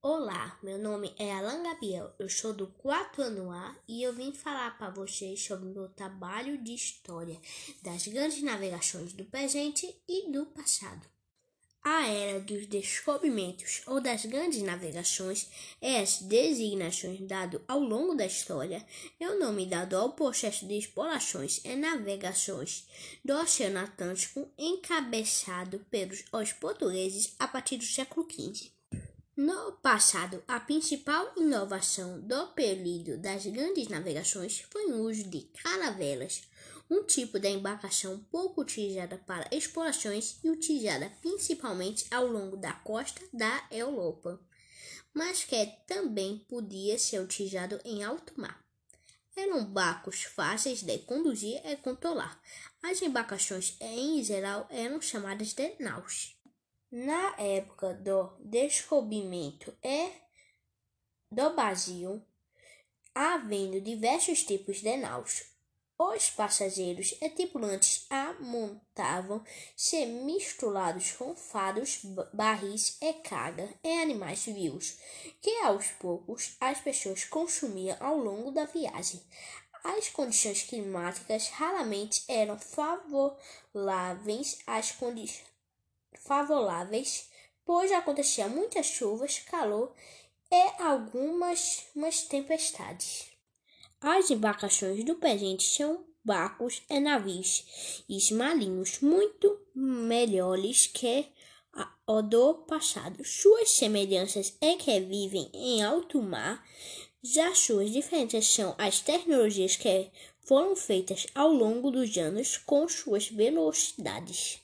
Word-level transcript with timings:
Olá, 0.00 0.56
meu 0.62 0.78
nome 0.78 1.12
é 1.18 1.32
Alan 1.32 1.60
Gabriel, 1.60 2.14
eu 2.20 2.28
sou 2.28 2.52
do 2.52 2.68
4 2.68 3.20
ano 3.20 3.50
A 3.50 3.74
e 3.88 4.00
eu 4.00 4.12
vim 4.12 4.32
falar 4.32 4.78
para 4.78 4.90
vocês 4.90 5.42
sobre 5.42 5.68
meu 5.70 5.88
trabalho 5.88 6.56
de 6.62 6.72
história 6.72 7.36
das 7.82 8.06
grandes 8.06 8.40
navegações 8.40 9.12
do 9.12 9.24
presente 9.24 9.92
e 10.08 10.30
do 10.30 10.46
passado. 10.46 11.04
A 11.82 12.06
era 12.06 12.38
dos 12.38 12.68
descobrimentos 12.68 13.82
ou 13.88 14.00
das 14.00 14.24
grandes 14.24 14.62
navegações 14.62 15.48
é 15.80 15.98
as 15.98 16.22
designações 16.22 17.18
dado 17.22 17.60
ao 17.66 17.80
longo 17.80 18.14
da 18.14 18.24
história, 18.24 18.86
é 19.18 19.28
o 19.28 19.40
nome 19.40 19.66
dado 19.66 19.96
ao 19.96 20.12
processo 20.12 20.64
de 20.64 20.78
explorações 20.78 21.60
e 21.64 21.74
navegações 21.74 22.86
do 23.24 23.34
Oceano 23.34 23.80
Atlântico 23.80 24.48
encabeçado 24.56 25.84
pelos 25.90 26.22
os 26.32 26.52
portugueses 26.52 27.34
a 27.36 27.48
partir 27.48 27.78
do 27.78 27.84
século 27.84 28.24
XV. 28.30 28.77
No 29.40 29.70
passado, 29.70 30.42
a 30.48 30.58
principal 30.58 31.32
inovação 31.36 32.20
do 32.22 32.48
período 32.48 33.16
das 33.18 33.46
grandes 33.46 33.86
navegações 33.86 34.66
foi 34.68 34.86
o 34.86 35.02
uso 35.02 35.30
de 35.30 35.42
caravelas, 35.62 36.42
um 36.90 37.04
tipo 37.04 37.38
de 37.38 37.48
embarcação 37.48 38.18
pouco 38.32 38.62
utilizada 38.62 39.16
para 39.16 39.48
explorações 39.54 40.40
e 40.42 40.50
utilizada 40.50 41.12
principalmente 41.22 42.04
ao 42.10 42.26
longo 42.26 42.56
da 42.56 42.72
costa 42.72 43.22
da 43.32 43.64
Europa, 43.70 44.40
mas 45.14 45.44
que 45.44 45.66
também 45.86 46.44
podia 46.48 46.98
ser 46.98 47.20
utilizado 47.20 47.80
em 47.84 48.02
alto 48.02 48.32
mar. 48.36 48.60
Eram 49.36 49.64
barcos 49.66 50.24
fáceis 50.24 50.82
de 50.82 50.98
conduzir 50.98 51.64
e 51.64 51.76
controlar. 51.76 52.42
As 52.82 53.00
embarcações, 53.02 53.76
em 53.80 54.20
geral, 54.24 54.66
eram 54.68 55.00
chamadas 55.00 55.52
de 55.52 55.76
naus. 55.78 56.37
Na 56.90 57.34
época 57.36 57.92
do 57.92 58.32
descobrimento 58.40 59.76
e 59.84 60.10
do 61.30 61.50
Brasil, 61.54 62.22
havendo 63.14 63.78
diversos 63.78 64.42
tipos 64.42 64.80
de 64.80 64.96
naus, 64.96 65.44
os 65.98 66.30
passageiros 66.30 67.14
e 67.20 67.28
tripulantes 67.28 68.06
amontavam-se 68.08 70.06
misturados 70.06 71.12
com 71.12 71.36
faros, 71.36 72.00
barris 72.32 72.96
e 73.02 73.12
carga 73.12 73.68
e 73.84 74.00
animais 74.00 74.46
vivos, 74.46 74.96
que 75.42 75.58
aos 75.58 75.88
poucos 75.88 76.56
as 76.58 76.80
pessoas 76.80 77.22
consumiam 77.22 77.98
ao 78.00 78.16
longo 78.16 78.50
da 78.50 78.64
viagem. 78.64 79.22
As 79.84 80.08
condições 80.08 80.62
climáticas 80.62 81.50
raramente 81.50 82.24
eram 82.28 82.58
favoráveis 82.58 84.56
às 84.66 84.92
condições 84.92 85.57
favoráveis, 86.16 87.28
pois 87.64 87.92
acontecia 87.92 88.48
muitas 88.48 88.86
chuvas, 88.86 89.38
calor 89.40 89.94
e 90.50 90.82
algumas 90.82 92.22
tempestades. 92.28 93.26
As 94.00 94.30
embarcações 94.30 95.04
do 95.04 95.16
presente 95.16 95.64
são 95.64 96.04
barcos 96.24 96.82
e 96.88 97.00
navios 97.00 97.64
marinhos 98.32 99.00
muito 99.00 99.58
melhores 99.74 100.86
que 100.86 101.26
o 102.06 102.22
do 102.22 102.54
passado. 102.54 103.24
Suas 103.24 103.70
semelhanças 103.70 104.56
é 104.60 104.76
que 104.76 105.00
vivem 105.00 105.50
em 105.52 105.82
alto 105.82 106.22
mar, 106.22 106.64
já 107.22 107.54
suas 107.54 107.90
diferenças 107.90 108.46
são 108.46 108.74
as 108.78 109.00
tecnologias 109.00 109.76
que 109.76 110.10
foram 110.40 110.74
feitas 110.74 111.26
ao 111.34 111.52
longo 111.52 111.90
dos 111.90 112.16
anos 112.16 112.56
com 112.56 112.88
suas 112.88 113.28
velocidades. 113.28 114.60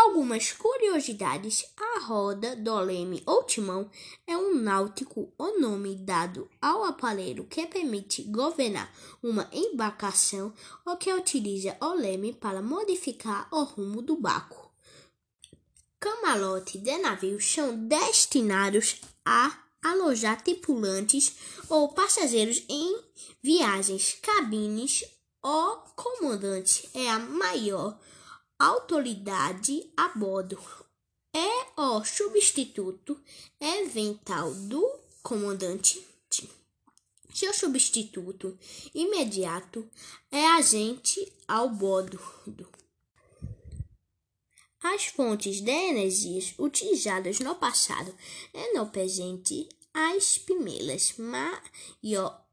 Algumas 0.00 0.52
curiosidades: 0.52 1.66
a 1.76 1.98
roda 1.98 2.54
do 2.54 2.78
leme 2.78 3.20
ou 3.26 3.42
timão 3.42 3.90
é 4.28 4.36
um 4.36 4.54
náutico, 4.54 5.32
o 5.36 5.58
nome 5.58 5.96
dado 5.96 6.48
ao 6.62 6.84
aparelho 6.84 7.44
que 7.46 7.66
permite 7.66 8.22
governar 8.22 8.94
uma 9.20 9.50
embarcação 9.52 10.54
ou 10.86 10.96
que 10.96 11.12
utiliza 11.12 11.76
o 11.80 11.94
leme 11.94 12.32
para 12.32 12.62
modificar 12.62 13.48
o 13.50 13.64
rumo 13.64 14.00
do 14.00 14.16
barco. 14.16 14.70
Camarote 15.98 16.78
de 16.78 16.96
navios 16.98 17.44
são 17.44 17.76
destinados 17.88 19.00
a 19.24 19.52
alojar 19.82 20.40
tripulantes 20.44 21.34
ou 21.68 21.88
passageiros 21.88 22.62
em 22.68 23.02
viagens. 23.42 24.16
Cabines, 24.22 25.04
o 25.42 25.76
comandante 25.96 26.88
é 26.94 27.10
a 27.10 27.18
maior 27.18 27.98
autoridade 28.58 29.88
a 29.96 30.08
bordo. 30.08 30.58
É 31.32 31.80
o 31.80 32.04
substituto 32.04 33.16
eventual 33.60 34.52
do 34.52 34.98
comandante. 35.22 36.04
Seu 37.32 37.54
substituto 37.54 38.58
imediato 38.92 39.88
é 40.30 40.44
agente 40.44 41.32
ao 41.46 41.68
bordo. 41.68 42.18
As 44.82 45.06
fontes 45.06 45.60
de 45.60 45.70
energias 45.70 46.54
utilizadas 46.58 47.38
no 47.40 47.54
passado 47.54 48.12
e 48.52 48.74
no 48.74 48.86
presente, 48.86 49.68
as 49.94 50.38
primeiras 50.38 51.14
maior 51.16 52.44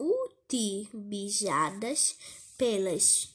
utilizadas 0.00 2.16
pelas 2.56 3.33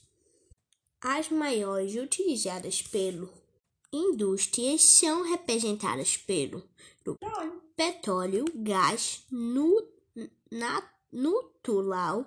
as 1.02 1.30
maiores 1.30 1.96
utilizadas 1.96 2.82
pelo 2.82 3.30
indústrias 3.92 4.84
são 4.84 5.24
representadas 5.24 6.18
pelo 6.18 6.64
petróleo, 7.76 8.46
gás 8.56 9.26
natural, 11.12 12.26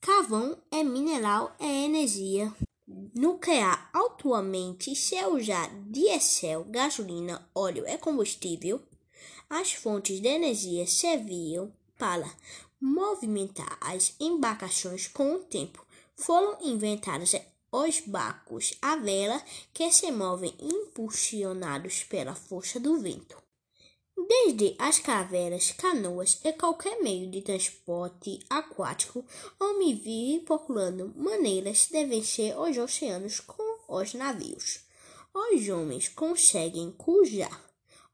carvão 0.00 0.58
e 0.70 0.84
mineral 0.84 1.54
e 1.60 1.84
energia 1.84 2.52
nuclear. 3.14 3.90
Atualmente 3.92 4.94
se 4.94 5.24
usa 5.24 5.68
diesel, 5.86 6.64
gasolina, 6.64 7.48
óleo 7.54 7.86
e 7.86 7.96
combustível. 7.98 8.82
As 9.48 9.72
fontes 9.72 10.20
de 10.20 10.28
energia 10.28 10.86
serviam 10.86 11.72
para 11.96 12.30
movimentar 12.80 13.78
as 13.80 14.14
embarcações 14.20 15.06
com 15.08 15.36
o 15.36 15.44
tempo. 15.44 15.84
Foram 16.16 16.58
inventadas 16.60 17.34
os 17.70 18.00
barcos 18.00 18.74
à 18.80 18.96
vela 18.96 19.42
que 19.72 19.90
se 19.92 20.10
movem 20.10 20.54
impulsionados 20.60 22.04
pela 22.04 22.34
força 22.34 22.80
do 22.80 22.98
vento. 22.98 23.36
Desde 24.28 24.74
as 24.78 24.98
cavernas, 24.98 25.70
canoas 25.72 26.40
e 26.44 26.52
qualquer 26.52 27.00
meio 27.02 27.30
de 27.30 27.40
transporte 27.40 28.40
aquático, 28.50 29.24
homem 29.60 29.94
vive 29.94 30.44
procurando 30.44 31.14
maneiras 31.16 31.88
de 31.90 32.04
vencer 32.04 32.58
os 32.58 32.76
oceanos 32.76 33.40
com 33.40 33.78
os 33.88 34.14
navios. 34.14 34.80
Os 35.32 35.68
homens 35.68 36.08
conseguem 36.08 36.90
cruzar 36.92 37.64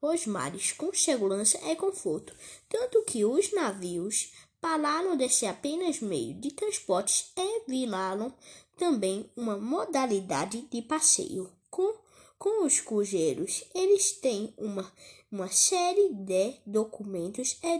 os 0.02 0.26
mares 0.26 0.72
com 0.72 0.92
segurança 0.92 1.58
e 1.64 1.74
conforto, 1.74 2.34
tanto 2.68 3.02
que 3.04 3.24
os 3.24 3.52
navios 3.52 4.30
pararam 4.60 5.16
de 5.16 5.28
ser 5.28 5.46
apenas 5.46 6.00
meio 6.00 6.34
de 6.34 6.50
transporte 6.50 7.32
e 7.36 7.64
viraram 7.66 8.34
também 8.76 9.30
uma 9.36 9.56
modalidade 9.56 10.62
de 10.70 10.82
passeio. 10.82 11.50
Com, 11.70 11.96
com 12.38 12.64
os 12.64 12.80
cruzeiros, 12.80 13.64
eles 13.74 14.12
têm 14.12 14.54
uma, 14.56 14.92
uma 15.30 15.48
série 15.48 16.14
de 16.14 16.54
documentos 16.66 17.58
e 17.62 17.78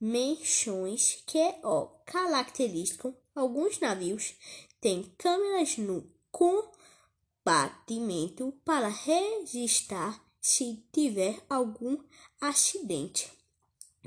dimensões 0.00 1.22
que 1.26 1.54
o 1.62 1.86
caracterizam. 2.04 3.16
Alguns 3.34 3.78
navios 3.78 4.34
têm 4.80 5.12
câmeras 5.16 5.78
no 5.78 6.04
compartimento 6.30 8.52
para 8.64 8.88
registrar 8.88 10.22
se 10.40 10.84
tiver 10.92 11.40
algum 11.48 11.98
acidente, 12.40 13.30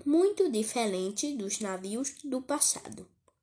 muito 0.06 0.50
diferente 0.50 1.36
dos 1.36 1.60
navios 1.60 2.16
do 2.24 2.42
passado. 2.42 3.06